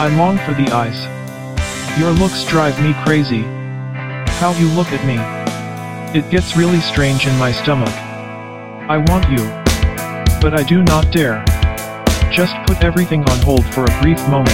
I 0.00 0.06
long 0.06 0.38
for 0.38 0.54
the 0.54 0.70
eyes. 0.70 1.08
Your 1.98 2.12
looks 2.12 2.44
drive 2.44 2.80
me 2.80 2.94
crazy. 3.02 3.42
How 4.38 4.54
you 4.56 4.68
look 4.68 4.92
at 4.92 5.04
me. 5.04 5.18
It 6.16 6.30
gets 6.30 6.56
really 6.56 6.78
strange 6.78 7.26
in 7.26 7.36
my 7.36 7.50
stomach. 7.50 7.92
I 8.88 8.98
want 9.08 9.28
you. 9.28 9.44
But 10.40 10.54
I 10.54 10.62
do 10.62 10.84
not 10.84 11.10
dare. 11.10 11.44
Just 12.30 12.54
put 12.68 12.84
everything 12.84 13.28
on 13.28 13.40
hold 13.40 13.66
for 13.74 13.86
a 13.86 14.00
brief 14.00 14.20
moment. 14.28 14.48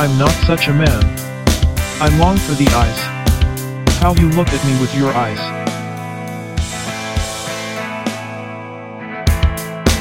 I'm 0.00 0.18
not 0.18 0.32
such 0.48 0.66
a 0.66 0.74
man. 0.74 1.04
I 2.02 2.08
long 2.18 2.38
for 2.38 2.54
the 2.54 2.66
eyes. 2.74 3.98
How 4.00 4.14
you 4.14 4.28
look 4.30 4.48
at 4.48 4.66
me 4.66 4.80
with 4.80 4.92
your 4.96 5.12
eyes. 5.12 5.67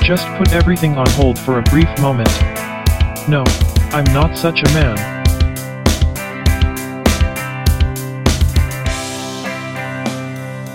Just 0.07 0.25
put 0.37 0.53
everything 0.53 0.97
on 0.97 1.05
hold 1.09 1.37
for 1.37 1.59
a 1.59 1.63
brief 1.63 1.89
moment. 1.99 2.29
No, 3.27 3.43
I'm 3.91 4.05
not 4.13 4.37
such 4.37 4.63
a 4.63 4.73
man. 4.73 4.95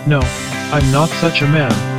No, 0.06 0.20
I'm 0.70 0.92
not 0.92 1.08
such 1.08 1.40
a 1.40 1.48
man. 1.48 1.91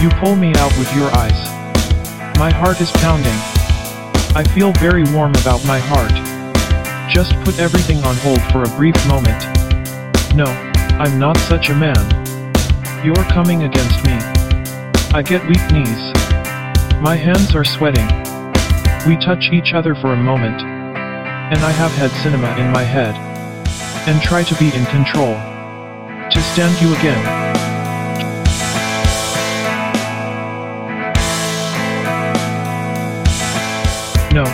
You 0.00 0.10
pull 0.10 0.36
me 0.36 0.52
out 0.56 0.76
with 0.78 0.94
your 0.94 1.10
eyes. 1.16 1.48
My 2.38 2.50
heart 2.50 2.82
is 2.82 2.90
pounding. 2.92 3.32
I 4.36 4.44
feel 4.54 4.72
very 4.72 5.04
warm 5.14 5.34
about 5.36 5.64
my 5.64 5.78
heart. 5.78 6.12
Just 7.10 7.32
put 7.44 7.58
everything 7.58 8.04
on 8.04 8.14
hold 8.16 8.42
for 8.52 8.62
a 8.62 8.68
brief 8.76 8.94
moment. 9.08 9.42
No, 10.34 10.44
I'm 11.00 11.18
not 11.18 11.38
such 11.38 11.70
a 11.70 11.74
man. 11.74 11.96
You're 13.02 13.24
coming 13.32 13.62
against 13.62 14.04
me. 14.04 14.12
I 15.14 15.22
get 15.22 15.40
weak 15.48 15.64
knees. 15.72 16.12
My 17.00 17.16
hands 17.16 17.54
are 17.54 17.64
sweating. 17.64 18.06
We 19.08 19.16
touch 19.16 19.48
each 19.50 19.72
other 19.72 19.94
for 19.94 20.12
a 20.12 20.16
moment. 20.16 20.60
And 20.60 21.58
I 21.60 21.70
have 21.70 21.92
had 21.92 22.10
cinema 22.22 22.54
in 22.58 22.70
my 22.70 22.82
head. 22.82 23.14
And 24.06 24.20
try 24.20 24.42
to 24.42 24.54
be 24.56 24.66
in 24.76 24.84
control. 24.86 25.32
To 26.28 26.40
stand 26.42 26.82
you 26.82 26.94
again. 26.96 27.45
No, 34.36 34.44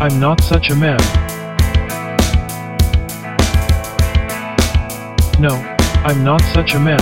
I'm 0.00 0.20
not 0.20 0.42
such 0.42 0.68
a 0.68 0.76
man. 0.76 0.98
No, 5.40 5.54
I'm 6.04 6.22
not 6.22 6.42
such 6.52 6.74
a 6.74 6.78
man. 6.78 7.00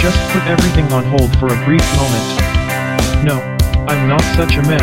Just 0.00 0.18
put 0.30 0.42
everything 0.46 0.90
on 0.94 1.04
hold 1.04 1.36
for 1.38 1.48
a 1.48 1.64
brief 1.66 1.84
moment. 1.98 2.59
No, 3.22 3.38
I'm 3.86 4.08
not 4.08 4.22
such 4.34 4.56
a 4.56 4.62
man. 4.62 4.80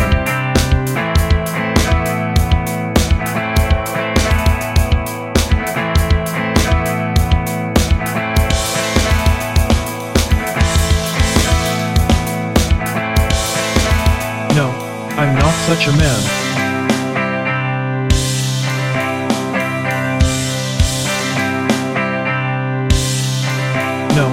No, 14.56 14.69
I'm 15.18 15.34
not 15.36 15.56
such 15.66 15.88
a 15.88 15.92
man. 15.98 16.22
No, 24.16 24.28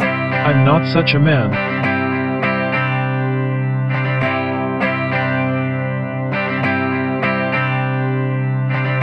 I'm 0.45 0.65
not 0.67 0.93
such 0.93 1.15
a 1.15 1.19
man. 1.19 1.74